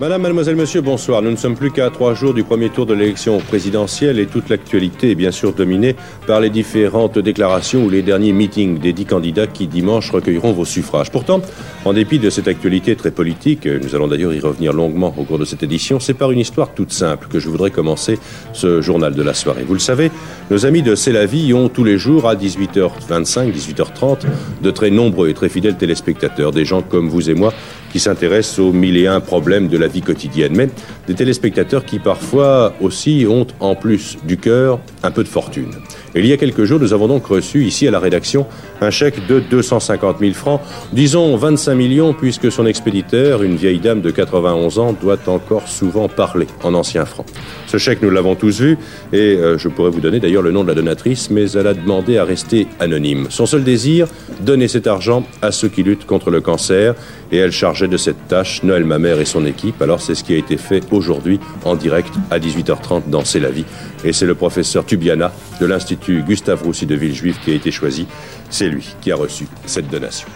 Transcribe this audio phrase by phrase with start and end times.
[0.00, 1.22] Madame, mademoiselle, monsieur, bonsoir.
[1.22, 4.48] Nous ne sommes plus qu'à trois jours du premier tour de l'élection présidentielle et toute
[4.48, 9.06] l'actualité est bien sûr dominée par les différentes déclarations ou les derniers meetings des dix
[9.06, 11.10] candidats qui dimanche recueilleront vos suffrages.
[11.10, 11.42] Pourtant,
[11.84, 15.40] en dépit de cette actualité très politique, nous allons d'ailleurs y revenir longuement au cours
[15.40, 18.20] de cette édition, c'est par une histoire toute simple que je voudrais commencer
[18.52, 19.64] ce journal de la soirée.
[19.66, 20.12] Vous le savez,
[20.52, 24.18] nos amis de C'est la vie ont tous les jours à 18h25, 18h30
[24.62, 27.52] de très nombreux et très fidèles téléspectateurs, des gens comme vous et moi
[27.92, 30.68] qui s'intéressent aux mille et un problèmes de la vie quotidienne, mais
[31.06, 35.70] des téléspectateurs qui parfois aussi ont, en plus du cœur, un peu de fortune.
[36.14, 38.46] il y a quelques jours, nous avons donc reçu ici à la rédaction
[38.80, 40.60] un chèque de 250 000 francs,
[40.92, 46.08] disons 25 millions, puisque son expéditeur, une vieille dame de 91 ans, doit encore souvent
[46.08, 47.26] parler en ancien francs.
[47.66, 48.78] Ce chèque, nous l'avons tous vu,
[49.12, 51.74] et euh, je pourrais vous donner d'ailleurs le nom de la donatrice, mais elle a
[51.74, 53.26] demandé à rester anonyme.
[53.30, 54.08] Son seul désir,
[54.40, 56.94] donner cet argent à ceux qui luttent contre le cancer,
[57.30, 59.80] et elle chargeait de cette tâche Noël Mamère et son équipe.
[59.82, 63.50] Alors c'est ce qui a été fait aujourd'hui en direct à 18h30 dans C'est la
[63.50, 63.64] vie.
[64.04, 68.06] Et c'est le professeur Tubiana de l'Institut Gustave Roussy de Villejuif qui a été choisi.
[68.50, 70.28] C'est lui qui a reçu cette donation.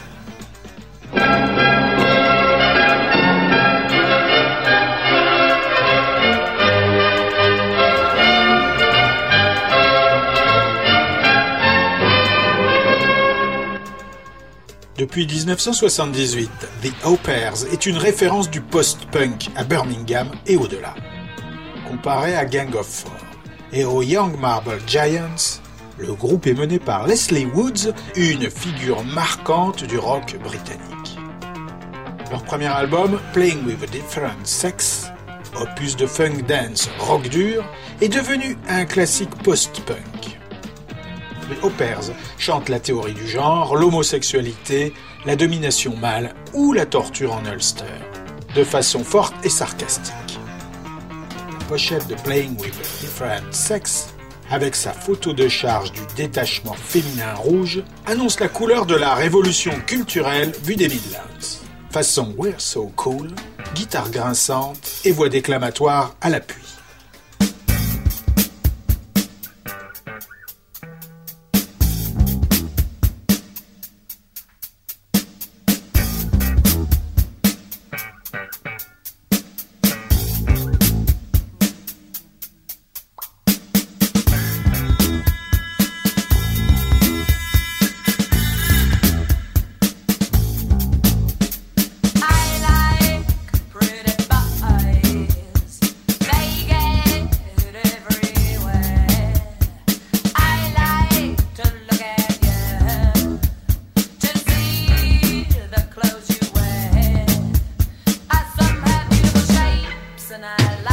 [15.03, 16.49] Depuis 1978,
[16.83, 20.95] The Opers est une référence du post-punk à Birmingham et au-delà.
[21.89, 23.13] Comparé à Gang of Four
[23.73, 25.61] et aux Young Marble Giants,
[25.99, 31.19] le groupe est mené par Leslie Woods, une figure marquante du rock britannique.
[32.31, 35.11] Leur premier album, Playing with a Different Sex,
[35.61, 37.65] opus de funk dance rock dur,
[38.01, 40.23] est devenu un classique post-punk
[41.53, 47.45] les Hoppers chantent la théorie du genre, l'homosexualité, la domination mâle ou la torture en
[47.45, 47.85] Ulster,
[48.55, 50.13] de façon forte et sarcastique.
[51.71, 54.12] La de Playing with a Different Sex,
[54.53, 59.73] avec sa photo de charge du détachement féminin rouge, annonce la couleur de la révolution
[59.87, 61.19] culturelle vue des Midlands.
[61.91, 63.31] Façon We're So Cool,
[63.75, 66.62] guitare grinçante et voix déclamatoire à l'appui.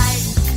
[0.02, 0.49] I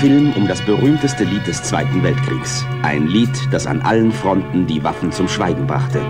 [0.00, 2.66] Film um das berühmteste Lied des Zweiten Weltkriegs.
[2.82, 6.00] Ein Lied, das an allen Fronten die Waffen zum Schweigen brachte.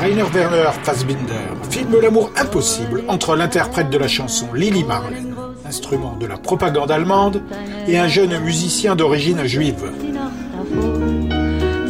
[0.00, 1.34] Rainer Werner Fassbinder
[1.68, 5.34] filme l'amour impossible entre l'interprète de la chanson Lily Marlene,
[5.66, 7.42] instrument de la propagande allemande,
[7.88, 9.92] et un jeune musicien d'origine juive.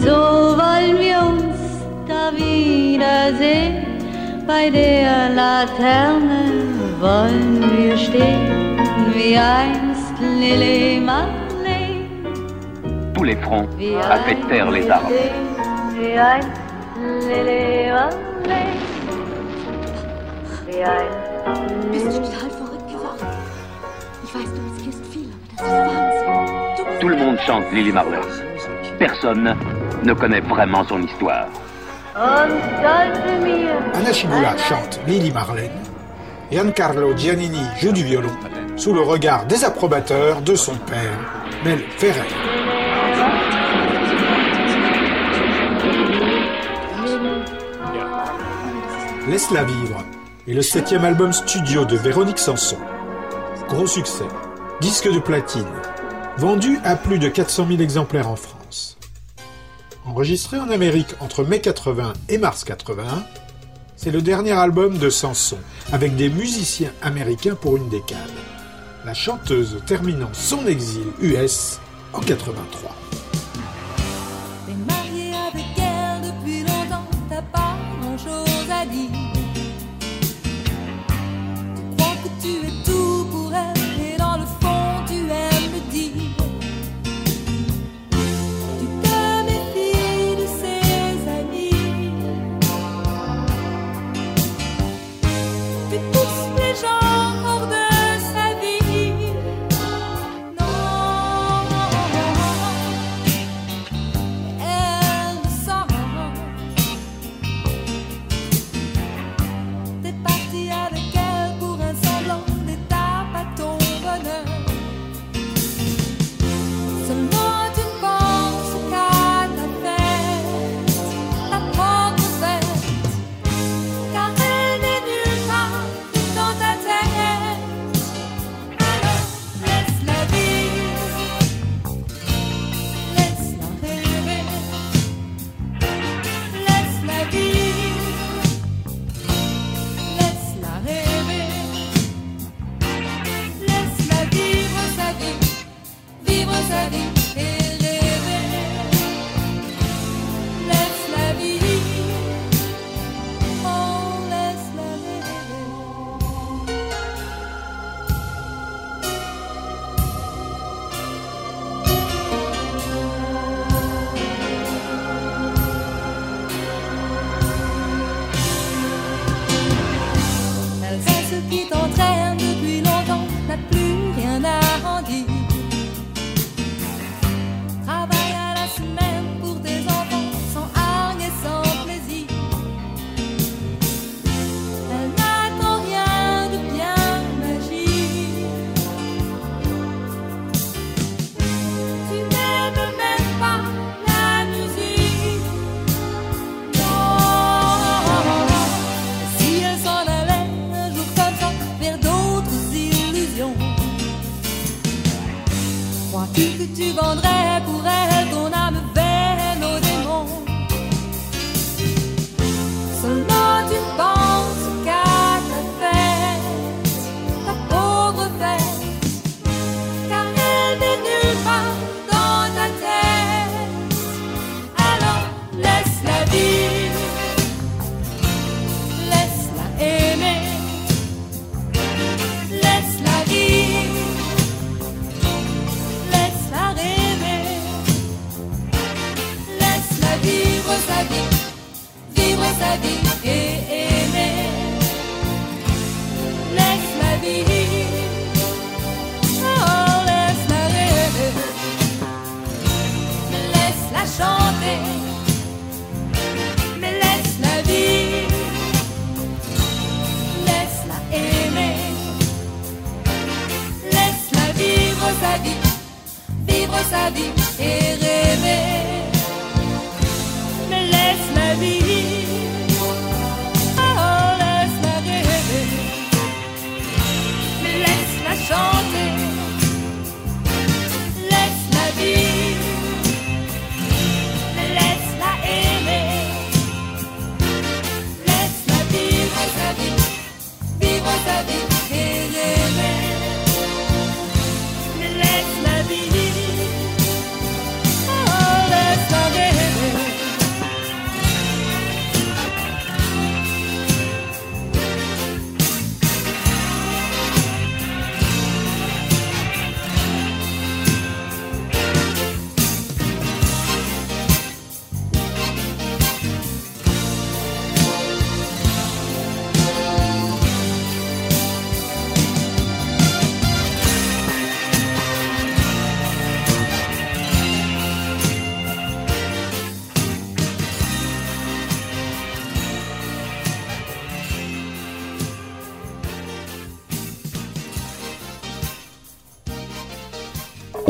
[0.00, 0.16] So
[0.56, 1.58] wollen wir uns
[2.08, 3.84] da wiedersehen,
[4.46, 6.40] bei der Laterne
[7.00, 8.78] wollen wir stehen,
[9.14, 9.87] wie Marlene.
[13.14, 13.68] Tous les fronts
[14.02, 15.06] a fait taire les armes.
[27.00, 28.18] Tout le monde chante Lily Marley.
[28.98, 29.56] Personne
[30.02, 31.46] ne connaît vraiment son histoire.
[32.16, 35.70] Anna Schygulla chante Lily Marlene.
[36.50, 38.32] Giancarlo Giannini joue du violon
[38.78, 41.18] sous le regard désapprobateur de son père,
[41.64, 42.20] Mel Ferrer.
[49.28, 50.04] Laisse-la vivre
[50.46, 52.78] est le septième album studio de Véronique Sanson.
[53.68, 54.24] Gros succès,
[54.80, 55.66] disque de platine,
[56.38, 58.96] vendu à plus de 400 000 exemplaires en France.
[60.06, 63.24] Enregistré en Amérique entre mai 80 et mars 81,
[63.96, 65.58] c'est le dernier album de Sanson,
[65.92, 68.16] avec des musiciens américains pour une décade.
[69.08, 71.80] La chanteuse terminant son exil US
[72.12, 72.97] en 83.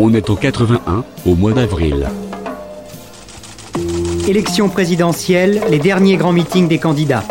[0.01, 2.07] On est au 81, au mois d'avril.
[4.29, 7.25] Élection présidentielle, les derniers grands meetings des candidats.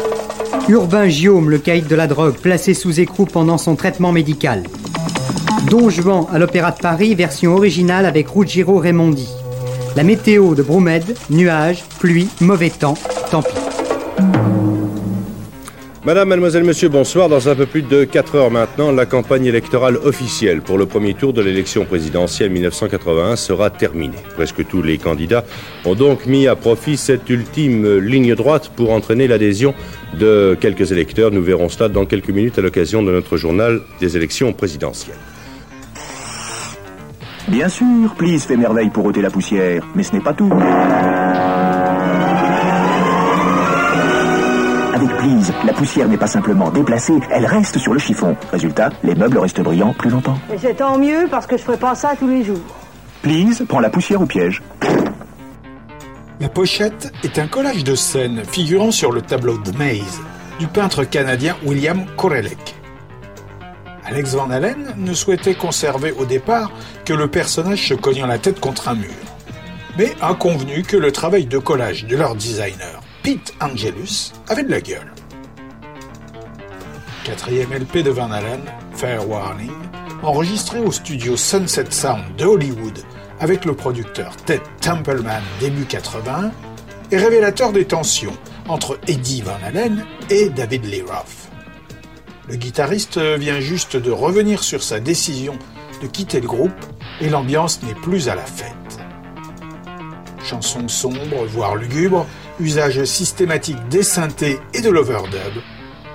[0.68, 4.64] Urbain Giaume, le caïd de la drogue, placé sous écrou pendant son traitement médical.
[5.70, 9.30] Don Juan à l'Opéra de Paris, version originale avec Ruggiero Raimondi.
[9.96, 12.98] La météo de Bromède, nuages, pluie, mauvais temps.
[16.08, 17.28] Madame, mademoiselle, monsieur, bonsoir.
[17.28, 21.14] Dans un peu plus de 4 heures maintenant, la campagne électorale officielle pour le premier
[21.14, 24.16] tour de l'élection présidentielle 1981 sera terminée.
[24.36, 25.44] Presque tous les candidats
[25.84, 29.74] ont donc mis à profit cette ultime ligne droite pour entraîner l'adhésion
[30.18, 31.30] de quelques électeurs.
[31.30, 35.18] Nous verrons cela dans quelques minutes à l'occasion de notre journal des élections présidentielles.
[37.50, 40.54] Bien sûr, Please fait merveille pour ôter la poussière, mais ce n'est pas tout.
[44.98, 48.36] Avec Please, la poussière n'est pas simplement déplacée, elle reste sur le chiffon.
[48.52, 50.40] Résultat, les meubles restent brillants plus longtemps.
[50.52, 52.58] Et c'est tant mieux parce que je ferai pas ça tous les jours.
[53.22, 54.64] Please prend la poussière au piège.
[56.40, 60.20] La pochette est un collage de scènes figurant sur le tableau The Maze
[60.58, 62.74] du peintre canadien William Korelek.
[64.04, 66.72] Alex Van Allen ne souhaitait conserver au départ
[67.06, 69.14] que le personnage se cognant la tête contre un mur,
[69.96, 74.72] mais a convenu que le travail de collage de leur designer, Pete Angelus, avait de
[74.72, 75.12] la gueule.
[77.26, 78.62] Quatrième LP de Van Allen,
[78.94, 79.70] Fair Warning,
[80.24, 82.98] enregistré au studio Sunset Sound de Hollywood
[83.42, 86.52] avec le producteur Ted Templeman début 80,
[87.12, 88.38] est révélateur des tensions
[88.70, 91.50] entre Eddie Van Allen et David Lee Roth.
[92.48, 95.60] Le guitariste vient juste de revenir sur sa décision
[96.02, 96.86] de quitter le groupe
[97.20, 98.74] et l'ambiance n'est plus à la fête.
[100.46, 102.26] Chansons sombres, voire lugubres,
[102.60, 105.62] usage systématique des synthés et de l'overdub,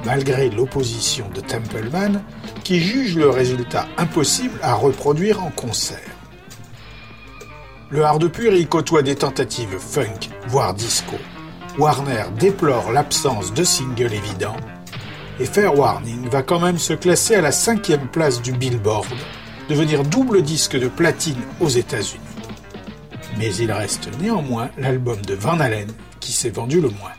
[0.05, 2.23] malgré l'opposition de Templeman,
[2.65, 5.99] qui juge le résultat impossible à reproduire en concert.
[7.91, 11.17] Le hard pur y côtoie des tentatives funk, voire disco.
[11.79, 14.57] Warner déplore l'absence de singles évidents,
[15.41, 19.07] et Fair Warning va quand même se classer à la cinquième place du Billboard,
[19.69, 22.21] devenir double disque de platine aux États-Unis.
[23.39, 25.89] Mais il reste néanmoins l'album de Van Halen
[26.23, 27.13] qui s'est vendu le moins.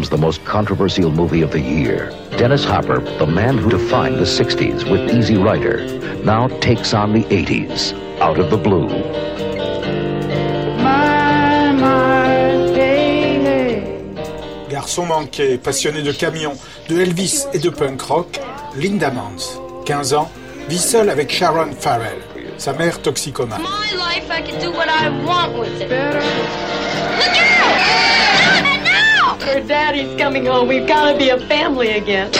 [0.00, 2.10] Blue comes the most controversial movie of the year.
[2.38, 5.84] Dennis Hopper, the man who defined the 60s with Easy Rider,
[6.24, 8.88] now takes on the 80s out of the blue.
[14.68, 16.56] Garçon manqué, passionné de camions,
[16.88, 18.40] de Elvis et de punk rock,
[18.76, 20.30] Linda Mans, 15 ans,
[20.68, 22.22] vit seule avec Sharon Farrell,
[22.56, 23.60] sa mère toxicomane.
[23.60, 25.90] My life, I can do what I want with it.
[25.90, 28.19] Look out!
[29.40, 30.68] Her daddy's coming home.
[30.68, 32.30] We've got to be a family again.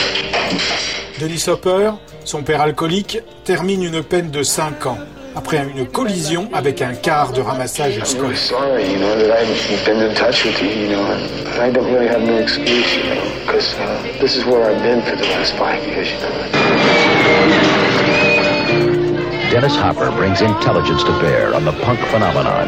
[1.19, 1.93] Dennis Hopper,
[2.25, 4.97] son père alcoolique, termine une peine de 5 ans
[5.35, 8.37] après une collision avec un car de ramassage scolaire.
[8.37, 11.91] sorry, you know, that I've been in touch with you, you know, and I don't
[11.91, 15.27] really have no excuse, you know, because uh, this is where I've been for the
[15.29, 16.31] last five years, you know.
[19.51, 22.67] Dennis Hopper brings intelligence to bear on the punk phenomenon.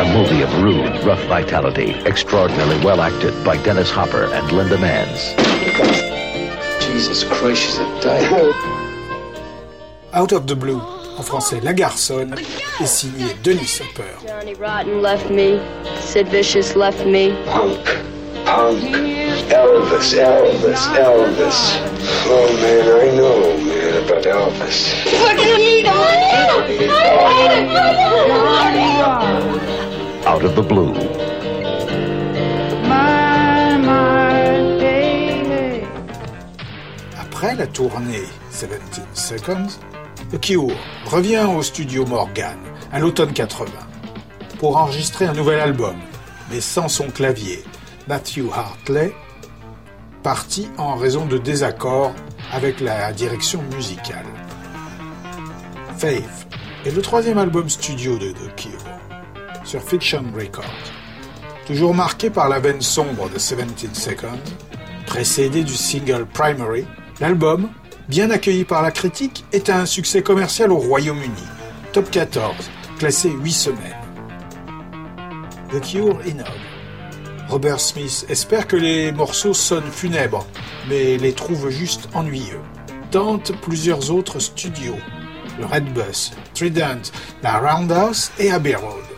[0.00, 5.36] A movie of rude, rough vitality, extraordinarily well acted by Dennis Hopper and Linda Manns.
[6.80, 8.54] Jesus Christ, she's a dyke.
[10.14, 12.34] Out of the Blue, en français La Garçonne,
[12.80, 14.16] est signé Denis Hopper.
[14.26, 15.60] Johnny Rotten left me.
[16.00, 17.36] Sid Vicious left me.
[17.44, 17.84] Punk,
[18.46, 18.80] punk,
[19.52, 21.76] Elvis, Elvis, Elvis.
[22.24, 24.96] Oh man, I know, man, about Elvis.
[30.26, 30.92] Out of the Blue.
[37.18, 38.80] Après la tournée 17
[39.14, 39.68] Seconds,
[40.30, 42.58] The Cure revient au studio Morgan
[42.92, 43.70] à l'automne 80
[44.58, 45.96] pour enregistrer un nouvel album,
[46.50, 47.64] mais sans son clavier,
[48.06, 49.12] Matthew Hartley,
[50.22, 52.12] parti en raison de désaccords
[52.52, 54.26] avec la direction musicale.
[55.96, 56.46] Faith
[56.84, 58.79] est le troisième album studio de The Cure
[59.64, 60.64] sur Fiction Records,
[61.66, 64.40] toujours marqué par la veine sombre de 17 Seconds,
[65.06, 66.84] précédé du single Primary,
[67.20, 67.68] l'album,
[68.08, 71.46] bien accueilli par la critique, est un succès commercial au Royaume-Uni,
[71.92, 72.54] top 14,
[72.98, 73.96] classé 8 semaines.
[75.72, 76.46] The Cure innove.
[77.48, 80.46] Robert Smith espère que les morceaux sonnent funèbres,
[80.88, 82.60] mais les trouve juste ennuyeux.
[83.10, 84.98] Tente plusieurs autres studios,
[85.58, 87.02] le Red Bus, Trident,
[87.42, 89.09] la Roundhouse et Abbey Road.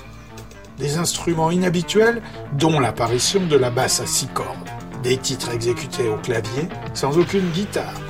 [0.83, 2.21] Des instruments inhabituels,
[2.59, 4.69] dont l'apparition de la basse à six cordes.
[5.05, 8.01] Des titres exécutés au clavier, sans aucune guitare.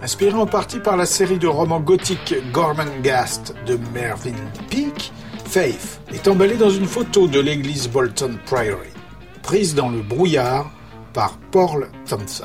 [0.00, 4.36] Inspiré en partie par la série de romans gothiques Gormenghast de Mervyn
[4.70, 5.12] Peake,
[5.44, 8.90] Faith est emballé dans une photo de l'église Bolton Priory,
[9.42, 10.70] prise dans le brouillard
[11.12, 12.44] par Paul Thompson.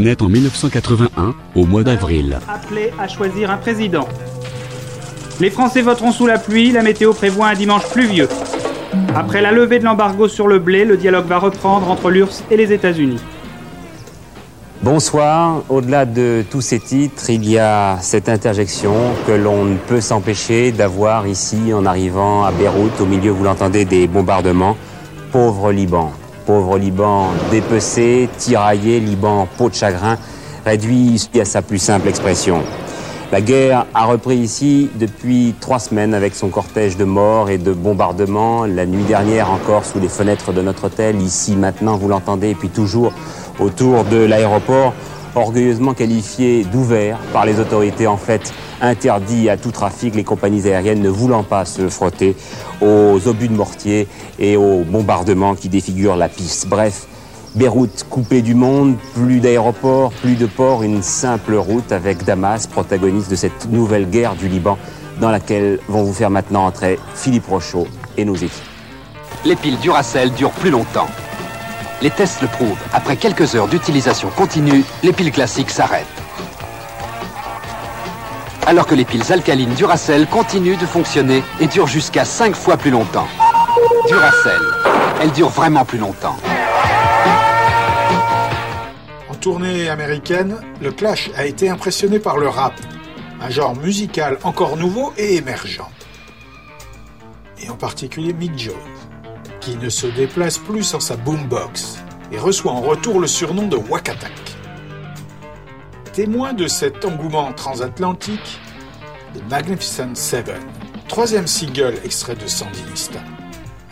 [0.00, 2.38] On est en 1981, au mois d'avril.
[2.48, 4.08] Appelé à choisir un président.
[5.40, 8.26] Les Français voteront sous la pluie, la météo prévoit un dimanche pluvieux.
[9.14, 12.56] Après la levée de l'embargo sur le blé, le dialogue va reprendre entre l'URSS et
[12.56, 13.20] les États-Unis.
[14.80, 15.64] Bonsoir.
[15.68, 18.94] Au-delà de tous ces titres, il y a cette interjection
[19.26, 23.84] que l'on ne peut s'empêcher d'avoir ici en arrivant à Beyrouth, au milieu, vous l'entendez,
[23.84, 24.78] des bombardements.
[25.30, 26.10] Pauvre Liban.
[26.46, 30.16] Pauvre Liban dépecé, tiraillé, Liban peau de chagrin,
[30.64, 32.62] réduit à sa plus simple expression.
[33.32, 37.72] La guerre a repris ici depuis trois semaines avec son cortège de morts et de
[37.72, 38.66] bombardements.
[38.66, 42.54] La nuit dernière encore sous les fenêtres de notre hôtel, ici maintenant, vous l'entendez, et
[42.56, 43.12] puis toujours
[43.60, 44.94] autour de l'aéroport,
[45.34, 51.02] orgueilleusement qualifié d'ouvert par les autorités, en fait interdit à tout trafic, les compagnies aériennes
[51.02, 52.36] ne voulant pas se frotter
[52.80, 56.66] aux obus de mortier et aux bombardements qui défigurent la piste.
[56.68, 57.06] Bref,
[57.54, 63.30] Beyrouth coupée du monde, plus d'aéroports, plus de ports, une simple route avec Damas, protagoniste
[63.30, 64.78] de cette nouvelle guerre du Liban,
[65.20, 68.50] dans laquelle vont vous faire maintenant entrer Philippe Rochaud et nos équipes.
[69.44, 71.08] Les piles Duracell durent plus longtemps.
[72.02, 72.78] Les tests le prouvent.
[72.92, 76.06] Après quelques heures d'utilisation continue, les piles classiques s'arrêtent.
[78.66, 82.90] Alors que les piles alcalines Duracell continuent de fonctionner et durent jusqu'à 5 fois plus
[82.90, 83.28] longtemps.
[84.08, 84.62] Duracell,
[85.20, 86.36] elles durent vraiment plus longtemps.
[89.28, 92.74] En tournée américaine, le Clash a été impressionné par le rap,
[93.42, 95.88] un genre musical encore nouveau et émergent.
[97.62, 98.54] Et en particulier Mick
[99.60, 101.98] qui ne se déplace plus sans sa boombox
[102.32, 104.32] et reçoit en retour le surnom de Wakatak.
[106.12, 108.60] Témoin de cet engouement transatlantique,
[109.34, 110.60] The Magnificent Seven,
[111.08, 113.20] troisième single extrait de Sandinista.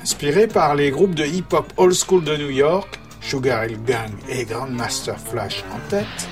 [0.03, 4.45] Inspiré par les groupes de hip-hop old school de New York, Sugar Hill Gang et
[4.45, 6.29] Grandmaster Flash en tête,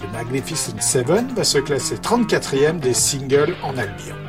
[0.00, 4.27] The Magnificent Seven va se classer 34e des singles en Albion.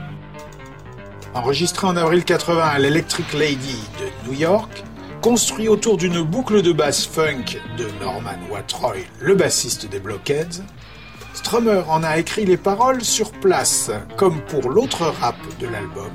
[1.39, 4.83] Enregistré en avril 80 à l'Electric Lady de New York,
[5.21, 10.61] construit autour d'une boucle de basse funk de Norman Watroy, le bassiste des Blockheads,
[11.33, 16.11] Strummer en a écrit les paroles sur place, comme pour l'autre rap de l'album,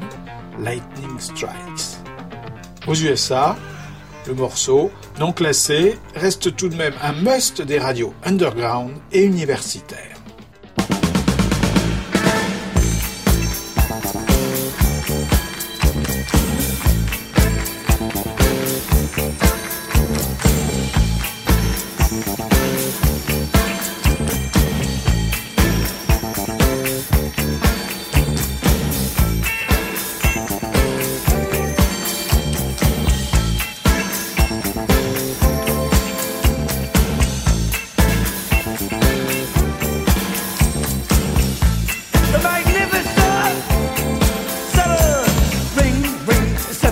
[0.61, 1.97] Lightning Strikes.
[2.87, 3.57] Aux USA,
[4.27, 10.13] le morceau, non classé, reste tout de même un must des radios underground et universitaires.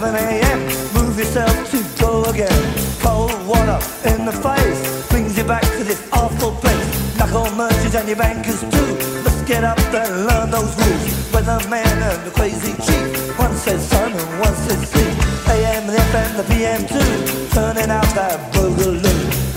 [0.03, 0.59] 11 a.m.
[0.95, 2.51] Move yourself to go again.
[2.99, 3.79] Cold water
[4.11, 7.17] in the face brings you back to this awful place.
[7.17, 8.91] Knuckle merchants and your bankers too.
[9.23, 11.07] Let's get up and learn those rules.
[11.31, 13.39] Weatherman and the crazy chief.
[13.39, 15.15] One says sun and one says sleep.
[15.55, 15.87] A.M.
[15.87, 17.55] the FM, the PM too.
[17.55, 19.07] Turning out that boogaloo.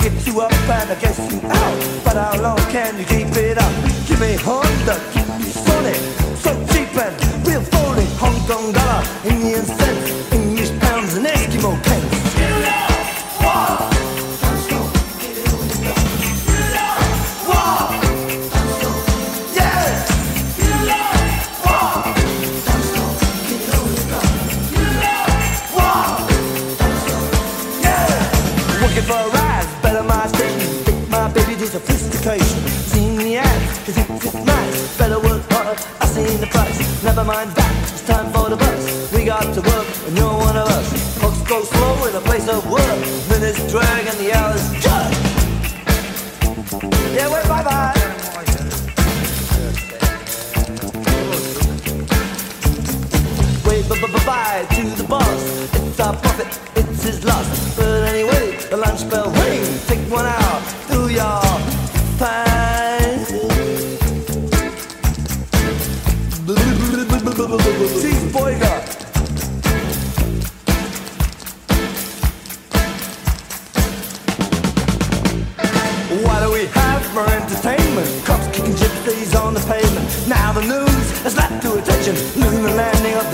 [0.04, 2.04] gets you up and I guess you out.
[2.06, 3.25] But how long can you keep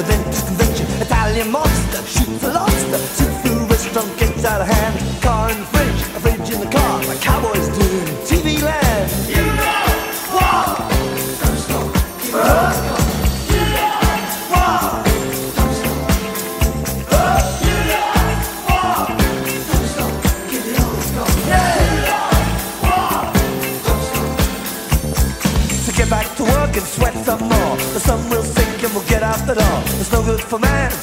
[0.01, 0.85] the dentist convention.
[1.01, 2.97] Italian monster shoots a lobster.
[2.97, 5.10] Seafood restaurant gets out of hand.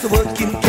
[0.04, 0.67] Working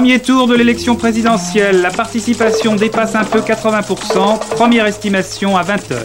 [0.00, 5.98] Premier tour de l'élection présidentielle, la participation dépasse un peu 80%, première estimation à 20h.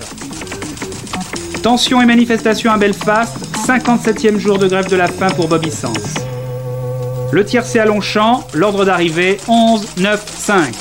[1.61, 5.93] Tension et manifestation à Belfast, 57e jour de grève de la faim pour Bobby Sands.
[7.31, 10.75] Le tiercé à Longchamp, l'ordre d'arrivée 11, 9, 5.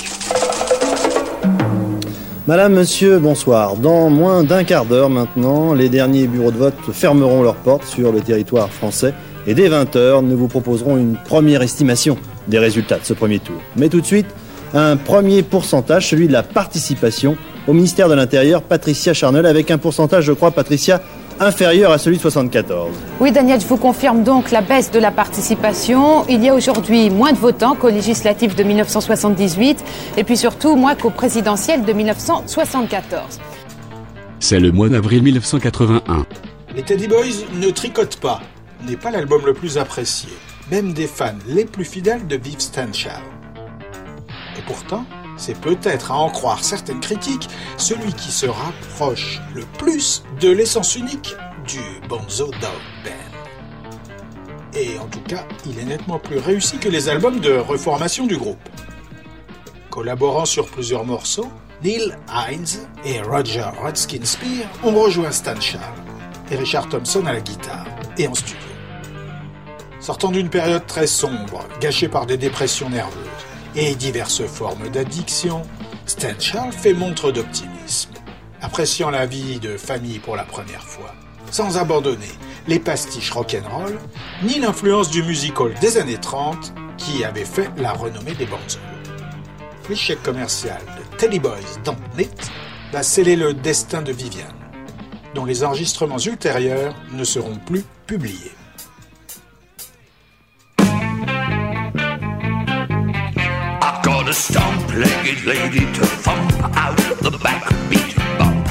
[2.48, 3.76] Madame, monsieur, bonsoir.
[3.76, 8.10] Dans moins d'un quart d'heure maintenant, les derniers bureaux de vote fermeront leurs portes sur
[8.10, 9.14] le territoire français
[9.46, 13.60] et dès 20h, nous vous proposerons une première estimation des résultats de ce premier tour.
[13.76, 14.26] Mais tout de suite,
[14.74, 19.78] un premier pourcentage, celui de la participation au ministère de l'Intérieur, Patricia Charnel, avec un
[19.78, 21.00] pourcentage, je crois, Patricia,
[21.40, 22.90] inférieur à celui de 74.
[23.20, 26.26] Oui, Daniel, je vous confirme donc la baisse de la participation.
[26.28, 29.84] Il y a aujourd'hui moins de votants qu'aux législatives de 1978
[30.16, 33.40] et puis surtout moins qu'aux présidentielles de 1974.
[34.40, 36.26] C'est le mois d'avril 1981.
[36.76, 38.40] Les Teddy Boys ne tricotent pas,
[38.86, 40.30] n'est pas l'album le plus apprécié,
[40.70, 43.22] même des fans les plus fidèles de Viv Stanchal.
[44.58, 45.04] Et pourtant,
[45.36, 50.96] c'est peut-être, à en croire certaines critiques, celui qui se rapproche le plus de l'essence
[50.96, 51.34] unique
[51.66, 54.78] du Bonzo Dog Band.
[54.78, 58.36] Et en tout cas, il est nettement plus réussi que les albums de reformation du
[58.36, 58.68] groupe.
[59.90, 61.50] Collaborant sur plusieurs morceaux,
[61.82, 65.54] Neil Hines et Roger Hodgkin Spear ont rejoint Stan
[66.50, 67.86] et Richard Thompson à la guitare
[68.18, 68.73] et en studio.
[70.04, 73.14] Sortant d'une période très sombre, gâchée par des dépressions nerveuses
[73.74, 75.62] et diverses formes d'addiction,
[76.04, 78.10] Stan fait montre d'optimisme,
[78.60, 81.14] appréciant la vie de famille pour la première fois,
[81.50, 82.28] sans abandonner
[82.66, 83.98] les pastiches rock'n'roll,
[84.42, 88.80] ni l'influence du musical des années 30 qui avait fait la renommée des Bonzos.
[89.88, 91.96] L'échec commercial de Teddy Boys dans
[92.92, 94.52] va sceller le destin de Viviane,
[95.34, 98.52] dont les enregistrements ultérieurs ne seront plus publiés.
[104.24, 108.66] on a stomp-legged lady to thump out the backbeat bump.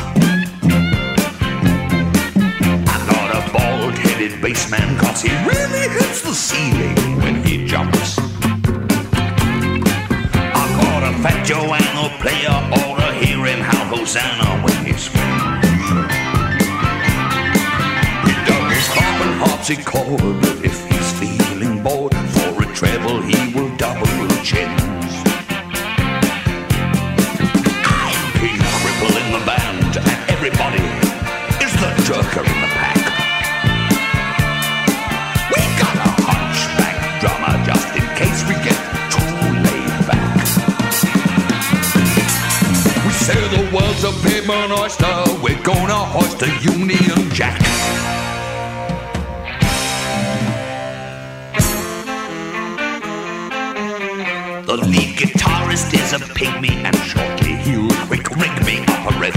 [2.93, 8.17] And on a bald-headed bassman, cause he really hits the ceiling when he jumps.
[10.59, 12.57] I got a fat Joanna player
[12.97, 15.65] to hear him how Hosanna when he screams.
[18.25, 23.53] He dug his harp and harpsichord, but if he's feeling bored, for a treble he
[23.53, 24.07] will double
[24.41, 24.82] check.
[44.03, 47.57] A paper oyster, we're gonna hoist a Union Jack.
[54.65, 59.35] The lead guitarist is a pygmy and shortly he'll quick rig me up a riff.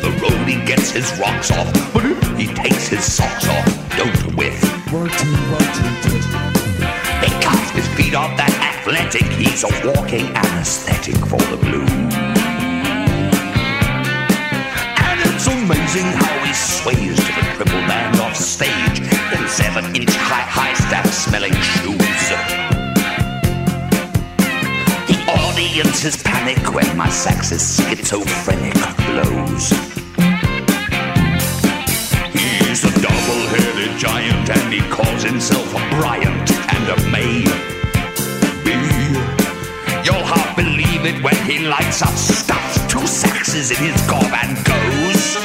[0.00, 3.66] The roadie gets his rocks off, but if he takes his socks off,
[3.98, 4.60] don't whiff.
[7.20, 8.51] Because his feet are that
[9.14, 11.88] athletic, he's a walking anesthetic for the blues.
[14.98, 20.14] And it's amazing how he sways to the triple band off stage in seven inch
[20.14, 22.28] high, high staff smelling shoes.
[25.08, 28.74] The audience is panic when my sax is schizophrenic
[29.06, 29.70] blows.
[32.32, 37.81] He's a double headed giant and he calls himself a Bryant and a May.
[38.64, 38.70] B.
[40.04, 44.56] You'll half believe it when he lights up, stuffs two saxes in his gob and
[44.64, 45.41] goes.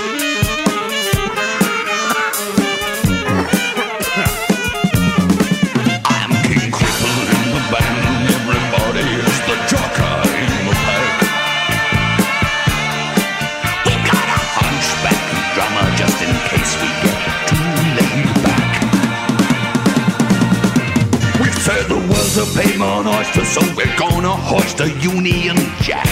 [22.37, 26.05] A pavement oyster, so we're gonna hoist a Union Jack.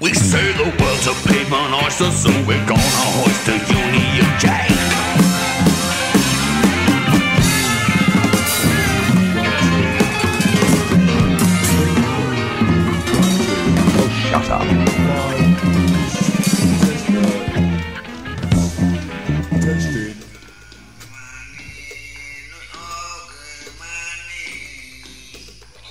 [0.00, 4.79] We say the world's a pavement oyster, so we're gonna hoist a Union Jack.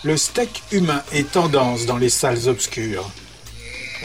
[0.10, 3.08] Le steak humain est tendance dans les salles obscures.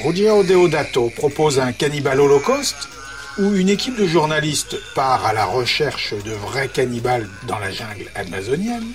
[0.04, 2.90] Ruggero Deodato propose un cannibale holocauste
[3.38, 8.10] où une équipe de journalistes part à la recherche de vrais cannibales dans la jungle
[8.16, 8.92] amazonienne.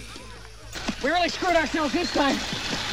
[1.03, 2.37] We really screwed ourselves this time.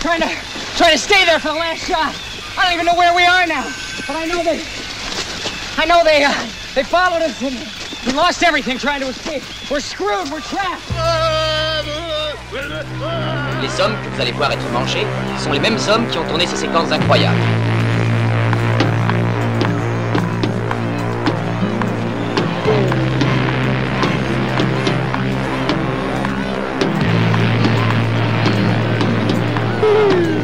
[0.00, 0.30] Trying to
[0.78, 2.14] trying to stay there for the last shot.
[2.56, 3.66] I don't even know where we are now.
[4.06, 4.62] But I know they
[5.76, 6.32] I know they uh,
[6.74, 7.54] they followed us and
[8.06, 9.42] we lost everything trying to escape.
[9.70, 10.80] We're screwed, we're trapped.
[12.52, 15.04] Les hommes que vous allez voir être mangés
[15.38, 17.36] sont les mêmes hommes qui ont tourné ces séquences incroyables.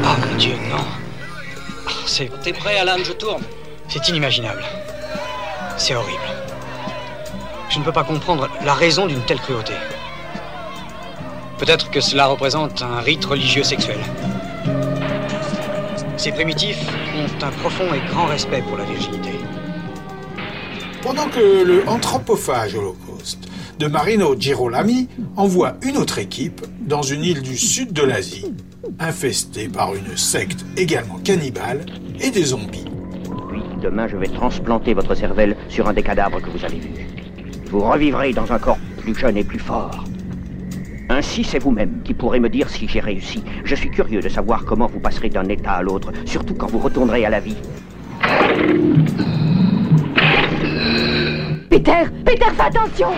[0.05, 0.85] Oh mon dieu, non.
[2.07, 2.31] C'est.
[2.43, 3.45] T'es prêt, Alan Je tourne.
[3.89, 4.65] C'est inimaginable.
[5.77, 6.19] C'est horrible.
[7.71, 9.75] Je ne peux pas comprendre la raison d'une telle cruauté.
[11.65, 13.99] Peut-être que cela représente un rite religieux sexuel.
[16.17, 16.85] Ces primitifs
[17.17, 19.31] ont un profond et grand respect pour la virginité.
[21.03, 23.49] Pendant que le anthropophage holocauste
[23.79, 28.53] de Marino Girolami envoie une autre équipe dans une île du sud de l'Asie,
[28.99, 31.87] infestée par une secte également cannibale
[32.21, 32.91] et des zombies.
[33.51, 37.07] Puis, demain, je vais transplanter votre cervelle sur un des cadavres que vous avez vus.
[37.71, 40.03] Vous revivrez dans un corps plus jeune et plus fort.
[41.09, 43.43] Ainsi, c'est vous-même qui pourrez me dire si j'ai réussi.
[43.65, 46.79] Je suis curieux de savoir comment vous passerez d'un état à l'autre, surtout quand vous
[46.79, 47.57] retournerez à la vie.
[51.71, 53.09] Peter Peter, fais attention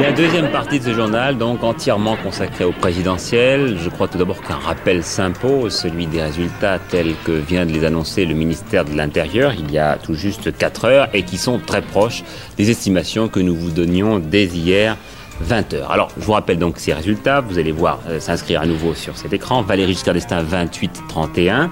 [0.00, 3.76] La deuxième partie de ce journal, donc entièrement consacrée au présidentiel.
[3.78, 7.84] Je crois tout d'abord qu'un rappel s'impose, celui des résultats tels que vient de les
[7.84, 11.58] annoncer le ministère de l'Intérieur il y a tout juste 4 heures et qui sont
[11.58, 12.22] très proches
[12.56, 14.96] des estimations que nous vous donnions dès hier
[15.40, 15.90] 20 heures.
[15.90, 17.40] Alors, je vous rappelle donc ces résultats.
[17.40, 19.62] Vous allez voir euh, s'inscrire à nouveau sur cet écran.
[19.62, 21.70] Valéry Giscard d'Estaing 28-31.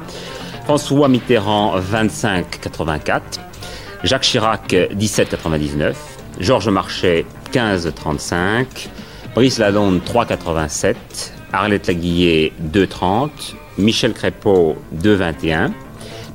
[0.64, 3.20] François Mitterrand 25-84.
[4.02, 6.15] Jacques Chirac 17-99.
[6.38, 8.88] Georges Marchais 15,35.
[9.34, 10.96] Brice Lalonde 3,87.
[11.52, 13.54] Arlette Laguillet 2,30.
[13.78, 15.72] Michel Crépeau 2,21.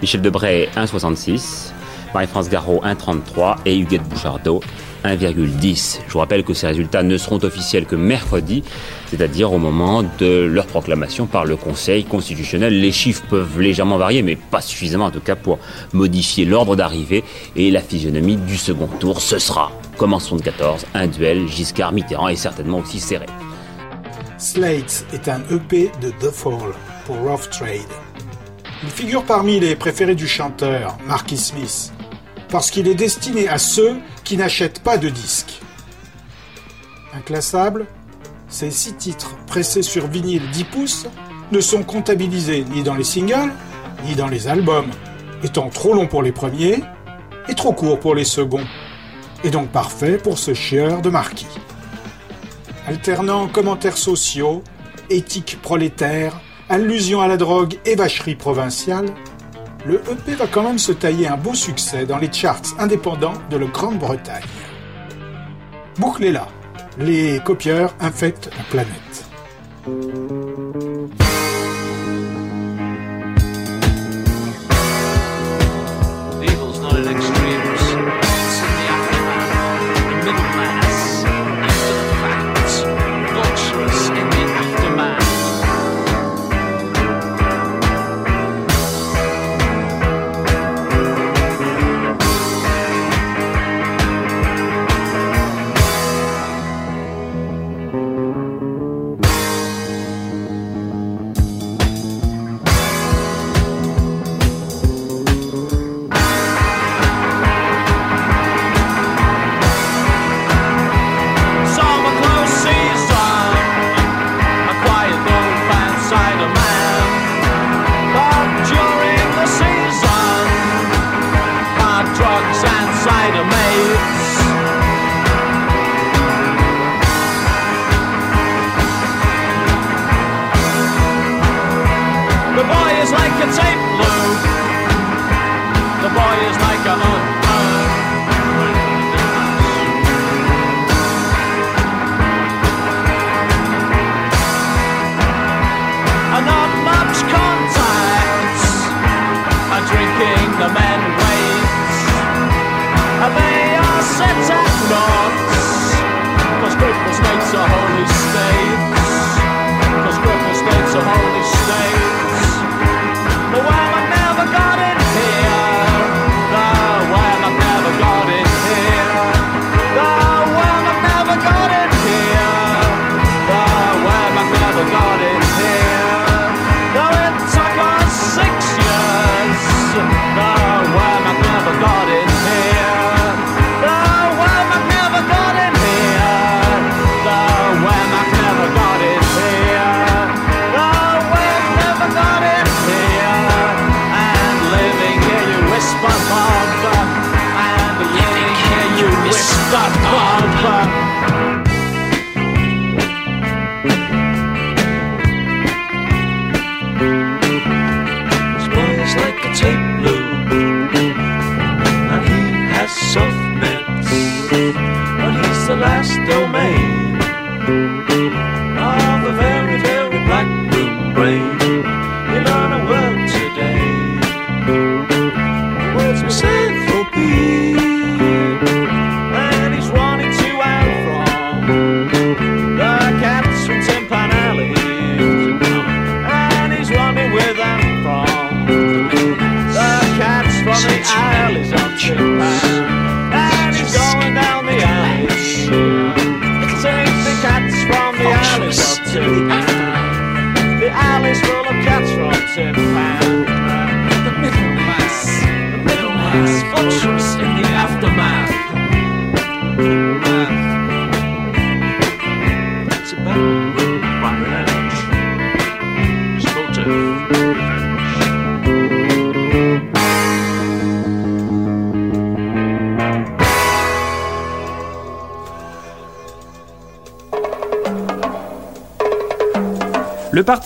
[0.02, 1.72] Michel Debray 1,66.
[2.14, 4.62] Marie-France Garot 1,33 et Huguette Bouchardot
[5.04, 6.00] 1,10.
[6.08, 8.64] Je vous rappelle que ces résultats ne seront officiels que mercredi,
[9.08, 12.80] c'est-à-dire au moment de leur proclamation par le Conseil constitutionnel.
[12.80, 15.60] Les chiffres peuvent légèrement varier, mais pas suffisamment en tout cas pour
[15.94, 17.24] modifier l'ordre d'arrivée
[17.56, 19.22] et la physionomie du second tour.
[19.22, 23.26] Ce sera, comme en 74, un duel Giscard-Mitterrand et certainement aussi serré.
[24.38, 26.74] Slate est un EP de The Fall
[27.06, 27.82] pour Rough Trade.
[28.84, 31.94] Il figure parmi les préférés du chanteur Marky Smith,
[32.52, 35.62] parce qu'il est destiné à ceux qui n'achètent pas de disques.
[37.14, 37.88] Inclassable,
[38.50, 41.08] ces six titres pressés sur vinyle 10 pouces
[41.52, 43.54] ne sont comptabilisés ni dans les singles,
[44.06, 44.90] ni dans les albums,
[45.44, 46.84] étant trop longs pour les premiers
[47.48, 48.66] et trop courts pour les seconds,
[49.44, 51.48] et donc parfait pour ce chieur de marquis.
[52.88, 54.64] Alternant commentaires sociaux,
[55.10, 56.40] éthique prolétaire,
[56.70, 59.08] allusion à la drogue et vacherie provinciale,
[59.86, 63.58] le EP va quand même se tailler un beau succès dans les charts indépendants de
[63.58, 64.44] la Grande-Bretagne.
[65.98, 66.48] Bouclez-la,
[67.00, 70.91] les copieurs infectent la planète.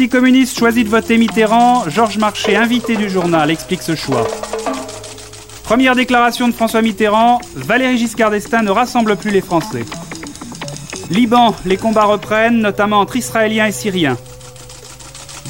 [0.06, 1.90] Parti communiste choisit de voter Mitterrand.
[1.90, 4.28] Georges Marchais, invité du journal, explique ce choix.
[5.64, 9.84] Première déclaration de François Mitterrand Valéry Giscard d'Estaing ne rassemble plus les Français.
[11.10, 14.18] Liban, les combats reprennent, notamment entre Israéliens et Syriens.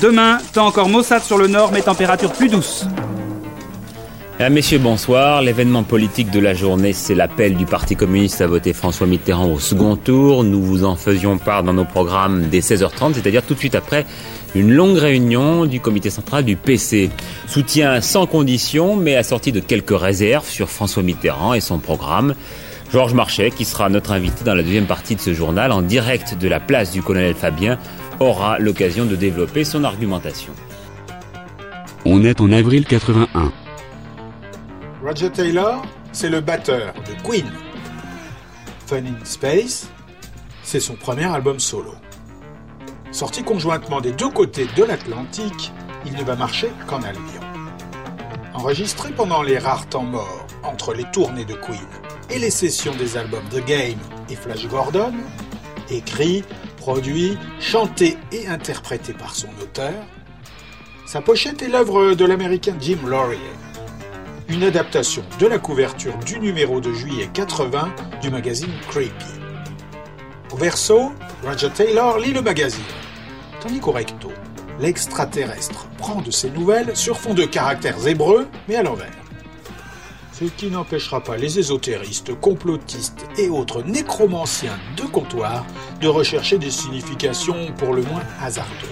[0.02, 2.86] Demain, temps encore maussade sur le nord, mais température plus douce.
[4.40, 5.42] Ah, messieurs, bonsoir.
[5.42, 9.60] L'événement politique de la journée, c'est l'appel du Parti communiste à voter François Mitterrand au
[9.60, 10.46] second tour.
[10.46, 14.06] Nous vous en faisions part dans nos programmes dès 16h30, c'est-à-dire tout de suite après
[14.56, 17.10] une longue réunion du comité central du PC.
[17.48, 22.34] Soutien sans condition, mais assorti de quelques réserves sur François Mitterrand et son programme.
[22.92, 26.38] Georges Marchais, qui sera notre invité dans la deuxième partie de ce journal, en direct
[26.38, 27.78] de la place du colonel Fabien,
[28.22, 30.54] aura l'occasion de développer son argumentation.
[32.06, 33.52] On est en avril 81.
[35.04, 37.46] Roger Taylor, c'est le batteur de Queen.
[38.88, 39.90] Fun in Space,
[40.64, 41.96] c'est son premier album solo.
[43.16, 45.72] Sorti conjointement des deux côtés de l'Atlantique,
[46.06, 47.40] il ne va marcher qu'en Albion.
[48.54, 51.80] Enregistré pendant les rares temps morts entre les tournées de Queen
[52.30, 54.00] et les sessions des albums The Game
[54.30, 55.14] et Flash Gordon,
[55.90, 56.44] écrit,
[56.76, 59.94] produit, chanté et interprété par son auteur,
[61.06, 63.40] sa pochette est l'œuvre de l'américain Jim Laurier,
[64.50, 69.40] une adaptation de la couverture du numéro de juillet 80 du magazine Creepy.
[70.52, 71.14] Au verso,
[71.46, 72.84] Roger Taylor lit le magazine,
[74.80, 79.12] l'extraterrestre prend de ses nouvelles sur fond de caractères hébreux, mais à l'envers.
[80.34, 85.66] Ce qui n'empêchera pas les ésotéristes, complotistes et autres nécromanciens de comptoir
[86.02, 88.90] de rechercher des significations pour le moins hasardeuses.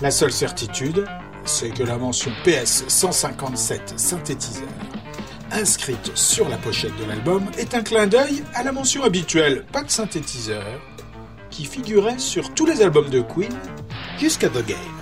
[0.00, 1.04] La seule certitude,
[1.44, 4.68] c'est que la mention PS 157 synthétiseur
[5.52, 9.82] inscrite sur la pochette de l'album est un clin d'œil à la mention habituelle pas
[9.82, 10.64] de synthétiseur
[11.50, 13.52] qui figurait sur tous les albums de Queen
[14.18, 14.99] jusqu'à The Game.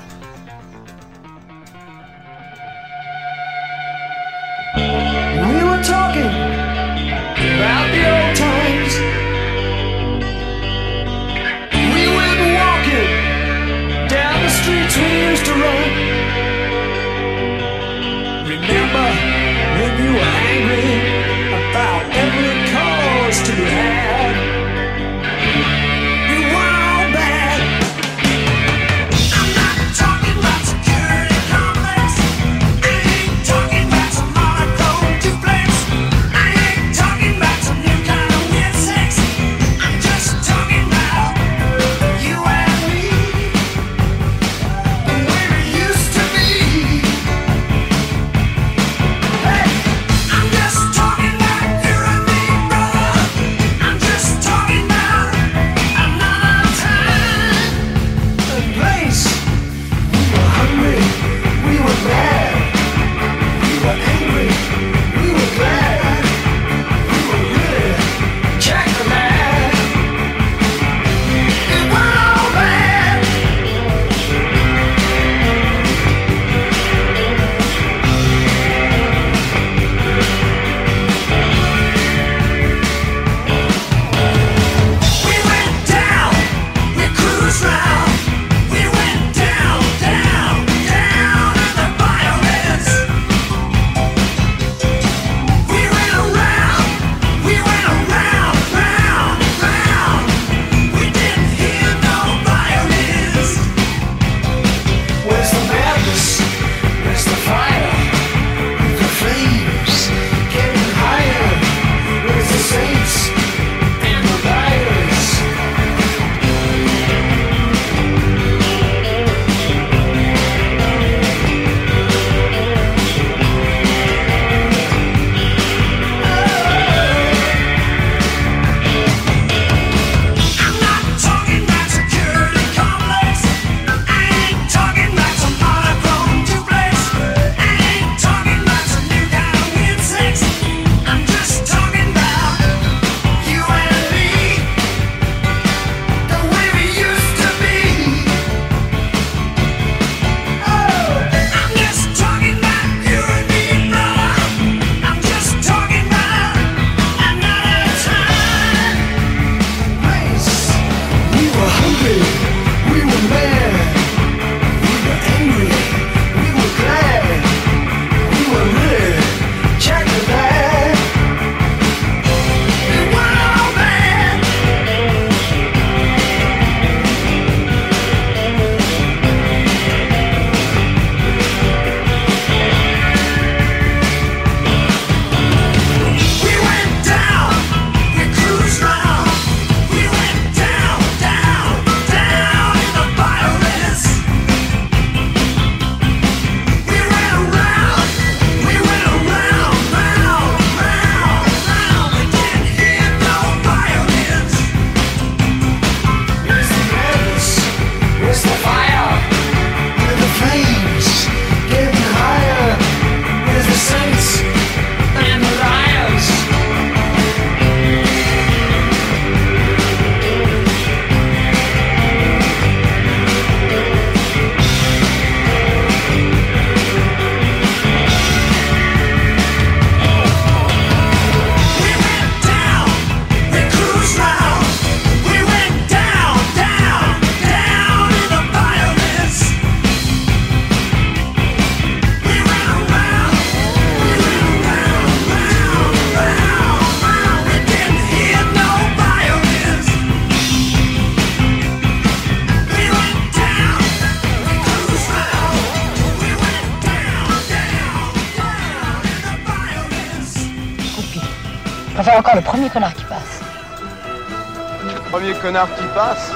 [265.49, 266.31] Connard qui passe,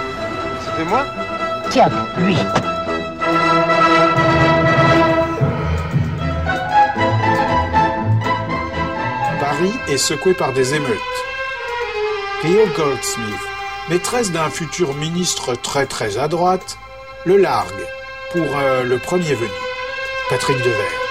[0.64, 1.04] c'était moi
[1.68, 2.34] Tiens, lui.
[9.38, 10.88] Paris est secoué par des émeutes.
[12.42, 13.26] Rio Goldsmith,
[13.90, 16.78] maîtresse d'un futur ministre très très à droite,
[17.26, 17.86] le largue
[18.32, 19.50] pour euh, le premier venu,
[20.30, 21.02] Patrick Devers,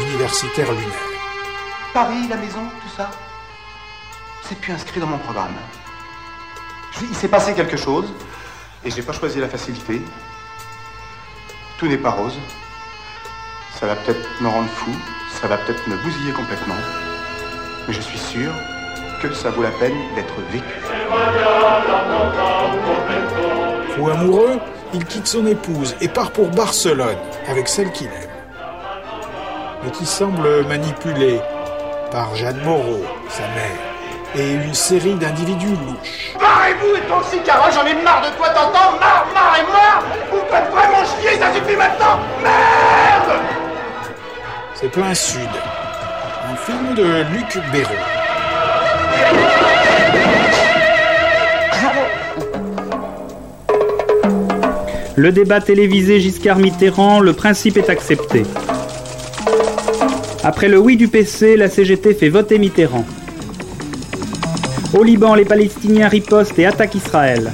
[0.00, 1.08] universitaire lunaire.
[1.92, 3.10] Paris, la maison, tout ça
[4.44, 5.52] C'est plus inscrit dans mon programme.
[7.02, 8.06] Il s'est passé quelque chose
[8.84, 10.02] et j'ai pas choisi la facilité.
[11.78, 12.38] Tout n'est pas rose.
[13.78, 14.90] Ça va peut-être me rendre fou,
[15.40, 16.74] ça va peut-être me bousiller complètement.
[17.86, 18.50] Mais je suis sûr
[19.22, 20.64] que ça vaut la peine d'être vécu.
[23.94, 24.58] Fou amoureux,
[24.94, 28.30] il quitte son épouse et part pour Barcelone avec celle qu'il aime.
[29.84, 31.40] Mais qui semble manipulée
[32.10, 33.87] par Jeanne Moreau, sa mère,
[34.36, 36.34] et une série d'individus louches.
[36.38, 40.38] Barrez-vous et ton Carole, j'en ai marre de toi, t'entends Marre, marre et marre Vous
[40.50, 43.40] faites vraiment chier, ça suffit maintenant Merde
[44.74, 45.48] C'est plein sud.
[46.50, 47.94] Un film de Luc Béraud.
[55.16, 58.44] Le débat télévisé Giscard Mitterrand, le principe est accepté.
[60.44, 63.04] Après le oui du PC, la CGT fait voter Mitterrand.
[64.94, 67.52] Au Liban, les Palestiniens ripostent et attaquent Israël.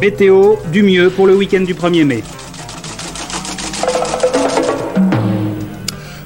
[0.00, 2.24] Météo, du mieux pour le week-end du 1er mai.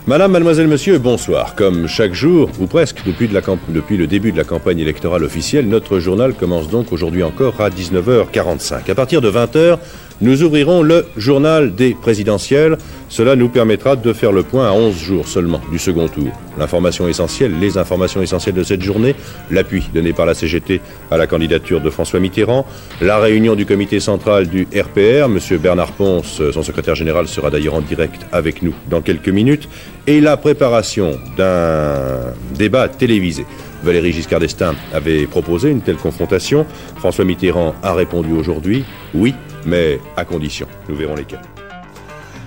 [0.06, 1.54] Madame, mademoiselle, monsieur, bonsoir.
[1.54, 6.32] Comme chaque jour, ou presque, depuis, le début de la campagne électorale officielle, notre journal
[6.32, 8.90] commence donc aujourd'hui encore à 19h45.
[8.90, 9.78] À partir de 20h,
[10.20, 12.76] nous ouvrirons le journal des présidentielles.
[13.08, 16.28] Cela nous permettra de faire le point à 11 jours seulement du second tour.
[16.58, 19.14] L'information essentielle, les informations essentielles de cette journée,
[19.50, 22.66] l'appui donné par la CGT à la candidature de François Mitterrand,
[23.00, 27.74] la réunion du comité central du RPR, Monsieur Bernard Ponce, son secrétaire général, sera d'ailleurs
[27.74, 29.68] en direct avec nous dans quelques minutes,
[30.06, 33.44] et la préparation d'un débat télévisé.
[33.82, 36.66] Valérie Giscard d'Estaing avait proposé une telle confrontation.
[36.96, 38.84] François Mitterrand a répondu aujourd'hui,
[39.14, 39.34] oui,
[39.64, 40.66] mais à condition.
[40.88, 41.40] Nous verrons lesquelles.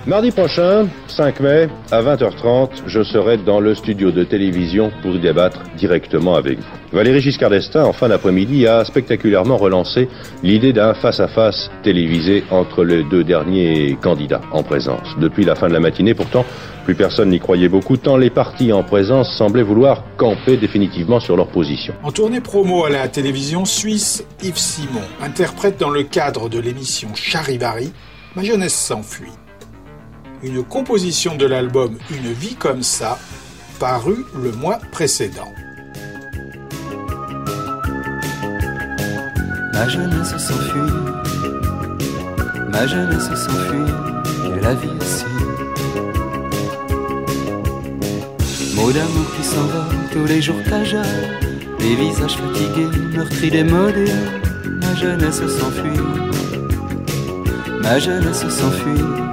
[0.07, 5.19] Mardi prochain, 5 mai, à 20h30, je serai dans le studio de télévision pour y
[5.19, 6.65] débattre directement avec vous.
[6.93, 10.07] Valérie Giscard d'Estaing, en fin d'après-midi, a spectaculairement relancé
[10.43, 15.15] l'idée d'un face-à-face télévisé entre les deux derniers candidats en présence.
[15.17, 16.45] Depuis la fin de la matinée, pourtant,
[16.83, 21.35] plus personne n'y croyait beaucoup, tant les partis en présence semblaient vouloir camper définitivement sur
[21.35, 21.95] leur position.
[22.03, 27.09] En tournée promo à la télévision suisse, Yves Simon interprète dans le cadre de l'émission
[27.15, 27.91] Charivari
[28.35, 29.31] Ma jeunesse s'enfuit.
[30.45, 33.17] Une composition de l'album Une vie comme ça,
[33.79, 35.51] paru le mois précédent.
[39.73, 40.93] Ma jeunesse s'enfuit,
[42.69, 43.91] ma jeunesse s'enfuit,
[44.45, 45.25] et la vie aussi.
[48.75, 51.03] Mots d'amour qui s'envolent tous les jours t'ajollent,
[51.79, 54.13] des visages fatigués, meurtris, démodés.
[54.81, 55.99] Ma jeunesse s'enfuit,
[57.81, 59.24] ma jeunesse s'enfuit,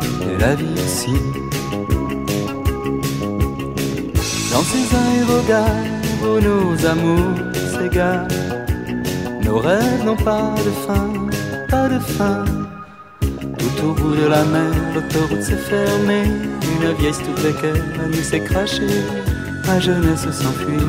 [0.43, 1.17] la vie aussi.
[4.53, 5.87] Dans ces aérogares
[6.23, 7.39] où nos amours
[7.73, 8.27] s'égarent,
[9.45, 11.09] nos rêves n'ont pas de fin,
[11.69, 12.45] pas de fin.
[13.61, 16.29] Tout au bout de la mer, l'autoroute s'est fermée.
[16.73, 18.99] Une vieille Studebaker, la nuit s'est crachée.
[19.67, 20.89] Ma jeunesse s'enfuit,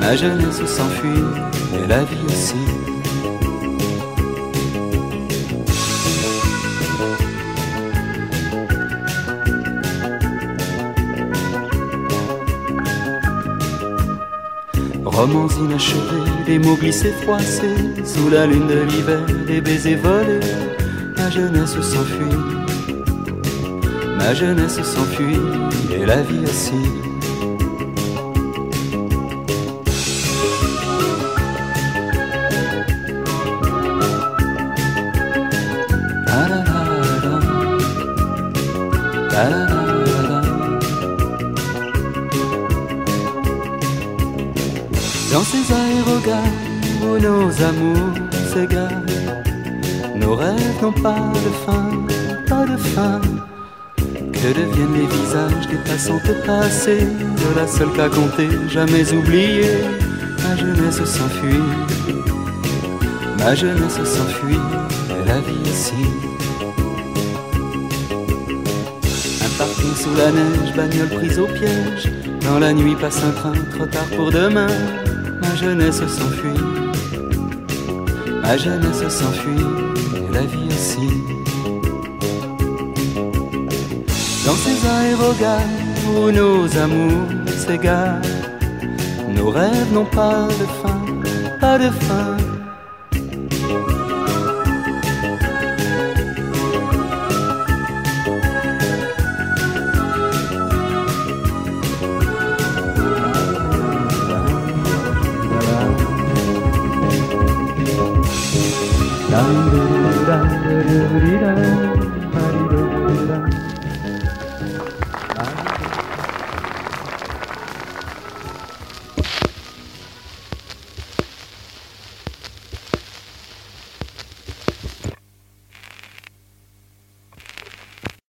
[0.00, 1.24] ma jeunesse s'enfuit,
[1.88, 2.75] la vie aussi.
[15.16, 20.40] Romans inachevés, des mots glissés froissés, sous la lune de l'hiver, des baisers volés.
[21.16, 22.36] Ma jeunesse s'enfuit,
[24.18, 25.40] ma jeunesse s'enfuit,
[25.90, 27.15] et la vie aussi.
[56.06, 59.78] Des passants passés, de la seule qu'à compter, jamais oubliée.
[60.42, 61.62] Ma jeunesse s'enfuit,
[63.38, 64.60] ma jeunesse s'enfuit,
[65.26, 65.94] la vie ici.
[69.44, 72.12] Un Parking sous la neige, bagnole prise au piège.
[72.42, 74.68] Dans la nuit passe un train, trop tard pour demain.
[75.42, 76.62] Ma jeunesse s'enfuit.
[78.42, 79.64] Ma jeunesse s'enfuit,
[80.32, 81.08] la vie aussi.
[84.46, 88.20] Dans ces aérogares où nos amours s'égarent,
[89.34, 91.00] nos rêves n'ont pas de fin,
[91.60, 92.45] pas de fin.